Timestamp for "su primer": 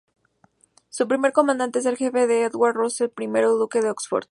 0.89-1.31